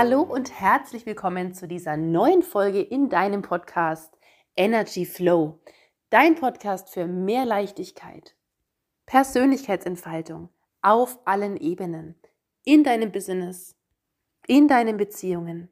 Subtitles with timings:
[0.00, 4.16] Hallo und herzlich willkommen zu dieser neuen Folge in deinem Podcast
[4.54, 5.58] Energy Flow.
[6.08, 8.36] Dein Podcast für mehr Leichtigkeit,
[9.06, 10.50] Persönlichkeitsentfaltung
[10.82, 12.14] auf allen Ebenen,
[12.64, 13.74] in deinem Business,
[14.46, 15.68] in deinen Beziehungen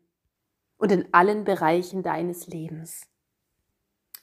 [0.77, 3.07] und in allen Bereichen deines Lebens.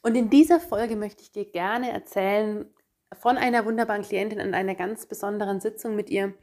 [0.02, 2.66] Und in dieser Folge möchte ich dir gerne erzählen
[3.22, 6.34] von einer wunderbaren Klientin an einer ganz besonderen Sitzung mit ihr,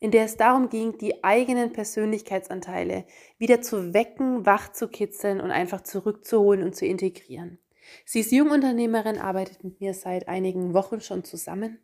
[0.00, 3.04] in der es darum ging, die eigenen Persönlichkeitsanteile
[3.38, 7.58] wieder zu wecken, wach zu kitzeln und einfach zurückzuholen und zu integrieren.
[8.04, 11.78] Sie ist Jungunternehmerin, arbeitet mit mir seit einigen Wochen schon zusammen,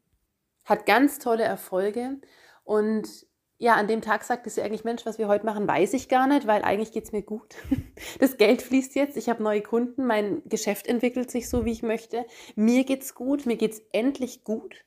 [0.64, 2.18] hat ganz tolle Erfolge
[2.62, 3.26] und
[3.58, 6.26] ja, an dem Tag sagte sie eigentlich, Mensch, was wir heute machen, weiß ich gar
[6.26, 7.54] nicht, weil eigentlich geht es mir gut.
[8.18, 11.82] Das Geld fließt jetzt, ich habe neue Kunden, mein Geschäft entwickelt sich so, wie ich
[11.82, 12.26] möchte.
[12.56, 14.84] Mir geht es gut, mir geht es endlich gut.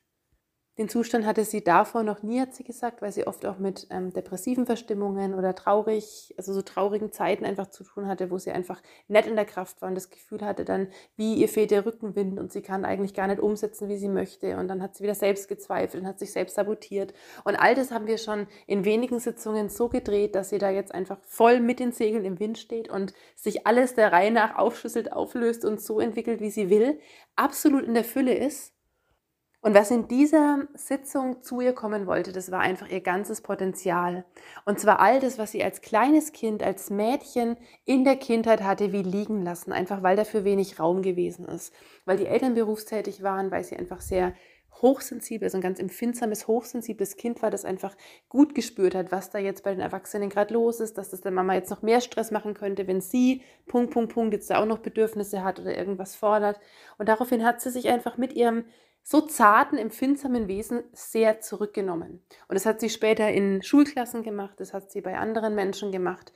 [0.78, 3.88] Den Zustand hatte sie davor noch nie, hat sie gesagt, weil sie oft auch mit
[3.90, 8.52] ähm, depressiven Verstimmungen oder traurig, also so traurigen Zeiten einfach zu tun hatte, wo sie
[8.52, 11.84] einfach nett in der Kraft war und das Gefühl hatte dann, wie ihr fehlt der
[11.84, 14.56] Rückenwind und sie kann eigentlich gar nicht umsetzen, wie sie möchte.
[14.56, 17.12] Und dann hat sie wieder selbst gezweifelt und hat sich selbst sabotiert.
[17.42, 20.94] Und all das haben wir schon in wenigen Sitzungen so gedreht, dass sie da jetzt
[20.94, 25.12] einfach voll mit den Segeln im Wind steht und sich alles der Reihe nach aufschlüsselt,
[25.12, 27.00] auflöst und so entwickelt, wie sie will,
[27.34, 28.77] absolut in der Fülle ist
[29.68, 34.24] und was in dieser Sitzung zu ihr kommen wollte, das war einfach ihr ganzes Potenzial.
[34.64, 38.92] Und zwar all das, was sie als kleines Kind, als Mädchen in der Kindheit hatte,
[38.94, 41.74] wie liegen lassen, einfach weil dafür wenig Raum gewesen ist.
[42.06, 44.32] Weil die Eltern berufstätig waren, weil sie einfach sehr
[44.80, 47.94] hochsensibel, also ein ganz empfindsames, hochsensibles Kind war, das einfach
[48.30, 51.32] gut gespürt hat, was da jetzt bei den Erwachsenen gerade los ist, dass das der
[51.32, 54.66] Mama jetzt noch mehr Stress machen könnte, wenn sie, Punkt, Punkt, Punkt, jetzt da auch
[54.66, 56.58] noch Bedürfnisse hat oder irgendwas fordert.
[56.96, 58.64] Und daraufhin hat sie sich einfach mit ihrem
[59.10, 62.22] so zarten, empfindsamen Wesen sehr zurückgenommen.
[62.46, 66.30] Und das hat sie später in Schulklassen gemacht, das hat sie bei anderen Menschen gemacht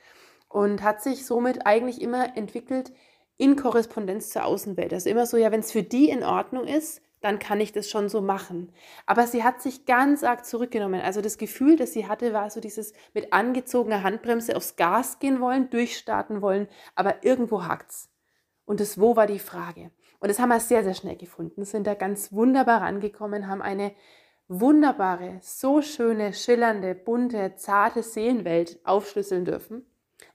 [0.49, 2.91] und hat sich somit eigentlich immer entwickelt
[3.37, 4.91] in Korrespondenz zur Außenwelt.
[4.91, 7.91] Also immer so, ja, wenn es für die in Ordnung ist, dann kann ich das
[7.91, 8.71] schon so machen.
[9.05, 10.99] Aber sie hat sich ganz arg zurückgenommen.
[10.99, 15.39] Also das Gefühl, das sie hatte, war so dieses mit angezogener Handbremse aufs Gas gehen
[15.39, 18.09] wollen, durchstarten wollen, aber irgendwo hakt's.
[18.65, 19.91] Und das Wo war die Frage.
[20.23, 23.91] Und das haben wir sehr, sehr schnell gefunden, sind da ganz wunderbar rangekommen, haben eine
[24.47, 29.85] wunderbare, so schöne, schillernde, bunte, zarte Seelenwelt aufschlüsseln dürfen.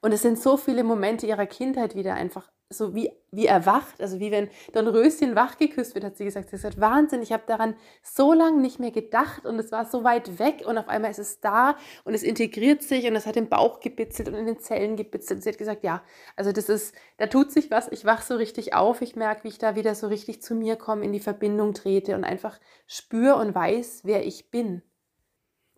[0.03, 4.21] Und es sind so viele Momente ihrer Kindheit wieder einfach so wie, wie erwacht, also
[4.21, 6.51] wie wenn Dornröschen wach geküsst wird, hat sie gesagt.
[6.51, 9.87] Sie hat gesagt, Wahnsinn, ich habe daran so lange nicht mehr gedacht und es war
[9.87, 13.27] so weit weg und auf einmal ist es da und es integriert sich und es
[13.27, 15.43] hat im Bauch gebitzelt und in den Zellen gebitzelt.
[15.43, 16.03] Sie hat gesagt, ja,
[16.37, 19.49] also das ist, da tut sich was, ich wach so richtig auf, ich merke, wie
[19.49, 23.37] ich da wieder so richtig zu mir komme, in die Verbindung trete und einfach spüre
[23.37, 24.83] und weiß, wer ich bin.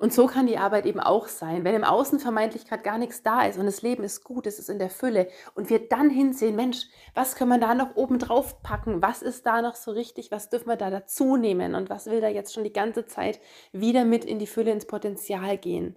[0.00, 1.62] Und so kann die Arbeit eben auch sein.
[1.62, 4.59] Wenn im Außen vermeintlich gerade gar nichts da ist und das Leben ist gut, es
[4.59, 8.19] ist in der Fülle und wir dann hinsehen, Mensch, was können wir da noch oben
[8.19, 9.03] drauf packen?
[9.03, 10.31] Was ist da noch so richtig?
[10.31, 11.75] Was dürfen wir da dazu nehmen?
[11.75, 13.41] Und was will da jetzt schon die ganze Zeit
[13.72, 15.97] wieder mit in die Fülle, ins Potenzial gehen?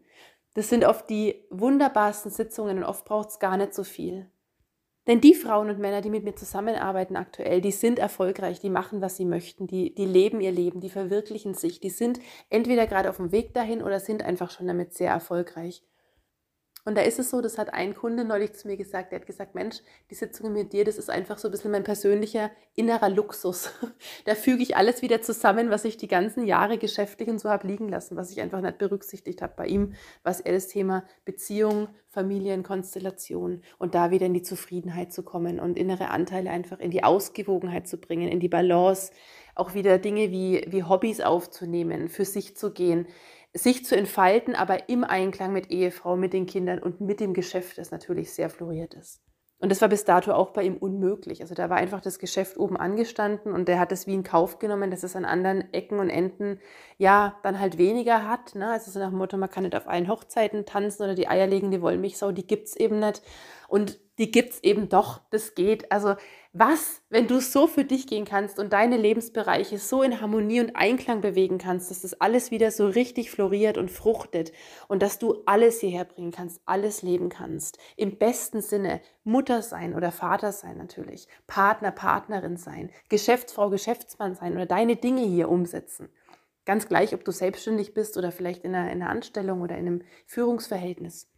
[0.53, 4.29] Das sind oft die wunderbarsten Sitzungen und oft braucht es gar nicht so viel.
[5.07, 9.01] Denn die Frauen und Männer, die mit mir zusammenarbeiten aktuell, die sind erfolgreich, die machen,
[9.01, 12.19] was sie möchten, die, die leben ihr Leben, die verwirklichen sich, die sind
[12.49, 15.83] entweder gerade auf dem Weg dahin oder sind einfach schon damit sehr erfolgreich.
[16.85, 19.25] Und da ist es so, das hat ein Kunde neulich zu mir gesagt, der hat
[19.25, 19.77] gesagt, Mensch,
[20.09, 23.71] die Sitzung mit dir, das ist einfach so ein bisschen mein persönlicher innerer Luxus.
[24.25, 27.67] Da füge ich alles wieder zusammen, was ich die ganzen Jahre geschäftlich und so habe
[27.67, 31.89] liegen lassen, was ich einfach nicht berücksichtigt habe bei ihm, was er das Thema Beziehung,
[32.09, 37.03] Familienkonstellation und da wieder in die Zufriedenheit zu kommen und innere Anteile einfach in die
[37.03, 39.11] Ausgewogenheit zu bringen, in die Balance,
[39.55, 43.07] auch wieder Dinge wie, wie Hobbys aufzunehmen, für sich zu gehen
[43.53, 47.77] sich zu entfalten, aber im Einklang mit Ehefrau, mit den Kindern und mit dem Geschäft,
[47.77, 49.21] das natürlich sehr floriert ist.
[49.63, 51.39] Und das war bis dato auch bei ihm unmöglich.
[51.39, 54.59] Also da war einfach das Geschäft oben angestanden und der hat es wie in Kauf
[54.59, 56.59] genommen, dass es an anderen Ecken und Enden
[56.97, 58.55] ja dann halt weniger hat.
[58.55, 58.69] Ne?
[58.69, 61.81] Also so nach dem Motto, man kann nicht auf allen Hochzeiten tanzen oder die eierlegende
[61.81, 63.21] Wollmilchsau, die gibt es eben nicht.
[63.69, 65.91] Und die gibt es eben doch, das geht.
[65.91, 66.15] Also
[66.51, 70.75] was, wenn du so für dich gehen kannst und deine Lebensbereiche so in Harmonie und
[70.75, 74.51] Einklang bewegen kannst, dass das alles wieder so richtig floriert und fruchtet
[74.87, 77.79] und dass du alles hierher bringen kannst, alles leben kannst.
[77.95, 84.53] Im besten Sinne Mutter sein oder Vater sein natürlich, Partner, Partnerin sein, Geschäftsfrau, Geschäftsmann sein
[84.53, 86.09] oder deine Dinge hier umsetzen.
[86.65, 89.87] Ganz gleich, ob du selbstständig bist oder vielleicht in einer, in einer Anstellung oder in
[89.87, 91.29] einem Führungsverhältnis.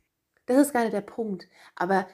[0.46, 1.48] Das ist nicht der Punkt.
[1.76, 2.06] Aber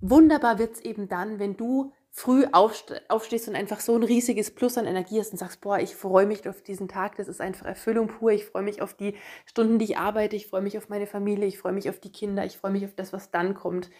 [0.00, 4.76] wunderbar wird es eben dann, wenn du früh aufstehst und einfach so ein riesiges Plus
[4.76, 7.66] an Energie hast und sagst, boah, ich freue mich auf diesen Tag, das ist einfach
[7.66, 9.14] Erfüllung pur, ich freue mich auf die
[9.46, 12.10] Stunden, die ich arbeite, ich freue mich auf meine Familie, ich freue mich auf die
[12.10, 13.90] Kinder, ich freue mich auf das, was dann kommt.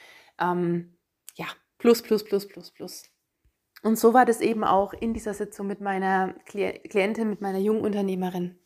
[0.41, 0.97] Ähm,
[1.35, 1.47] ja,
[1.79, 3.05] plus, plus, plus, plus, plus.
[3.83, 7.83] Und so war das eben auch in dieser Sitzung mit meiner Klientin, mit meiner jungen
[7.83, 8.59] Unternehmerin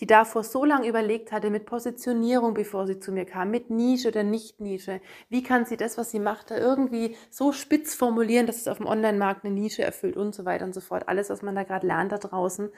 [0.00, 4.08] die davor so lange überlegt hatte mit Positionierung, bevor sie zu mir kam, mit Nische
[4.08, 5.00] oder Nicht-Nische.
[5.28, 8.78] Wie kann sie das, was sie macht, da irgendwie so spitz formulieren, dass es auf
[8.78, 11.08] dem Online-Markt eine Nische erfüllt und so weiter und so fort.
[11.08, 12.70] Alles, was man da gerade lernt da draußen.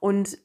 [0.00, 0.38] Und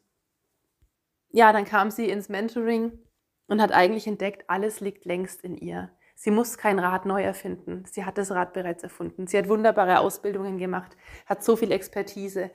[1.30, 3.00] ja, dann kam sie ins Mentoring
[3.48, 5.92] und hat eigentlich entdeckt, alles liegt längst in ihr.
[6.16, 7.84] Sie muss kein Rad neu erfinden.
[7.92, 9.28] Sie hat das Rad bereits erfunden.
[9.28, 10.96] Sie hat wunderbare Ausbildungen gemacht,
[11.26, 12.52] hat so viel Expertise,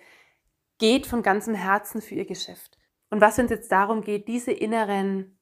[0.79, 2.78] geht von ganzem Herzen für ihr Geschäft.
[3.11, 5.39] Und was uns jetzt darum geht, diese inneren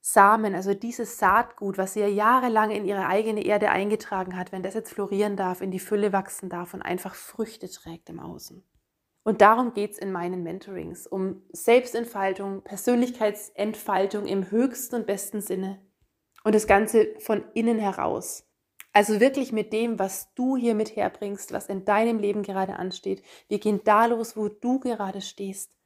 [0.00, 4.62] Samen, also dieses Saatgut, was sie ja jahrelang in ihre eigene Erde eingetragen hat, wenn
[4.62, 8.62] das jetzt florieren darf, in die Fülle wachsen darf und einfach Früchte trägt im Außen.
[9.24, 15.82] Und darum geht es in meinen Mentorings, um Selbstentfaltung, Persönlichkeitsentfaltung im höchsten und besten Sinne.
[16.44, 18.46] Und das Ganze von innen heraus.
[18.92, 23.22] Also wirklich mit dem, was du hier mit herbringst, was in deinem Leben gerade ansteht.
[23.48, 25.77] Wir gehen da los, wo du gerade stehst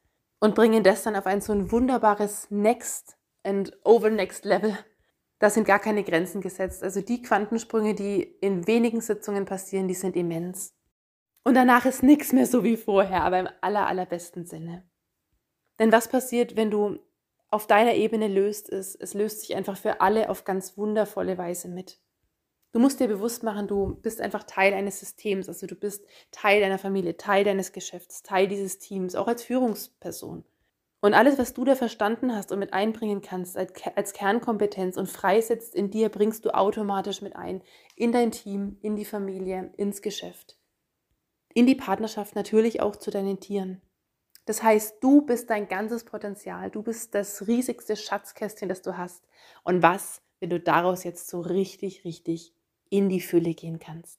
[0.42, 4.76] und bringen das dann auf ein so ein wunderbares Next and over Next Level.
[5.38, 6.82] Da sind gar keine Grenzen gesetzt.
[6.82, 10.74] Also die Quantensprünge, die in wenigen Sitzungen passieren, die sind immens.
[11.44, 14.82] Und danach ist nichts mehr so wie vorher, aber im aller, allerbesten Sinne.
[15.78, 16.98] Denn was passiert, wenn du
[17.52, 21.68] auf deiner Ebene löst, ist, es löst sich einfach für alle auf ganz wundervolle Weise
[21.68, 22.00] mit.
[22.72, 26.60] Du musst dir bewusst machen, du bist einfach Teil eines Systems, also du bist Teil
[26.60, 30.44] deiner Familie, Teil deines Geschäfts, Teil dieses Teams, auch als Führungsperson.
[31.02, 35.74] Und alles, was du da verstanden hast und mit einbringen kannst als Kernkompetenz und freisetzt
[35.74, 37.60] in dir, bringst du automatisch mit ein
[37.94, 40.56] in dein Team, in die Familie, ins Geschäft,
[41.52, 43.82] in die Partnerschaft, natürlich auch zu deinen Tieren.
[44.46, 49.24] Das heißt, du bist dein ganzes Potenzial, du bist das riesigste Schatzkästchen, das du hast.
[49.62, 52.54] Und was, wenn du daraus jetzt so richtig, richtig
[52.92, 54.18] in die Fülle gehen kannst.